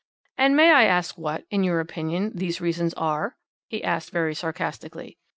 [0.35, 5.19] "And may I ask what, in your opinion, these reasons are?" he asked very sarcastically.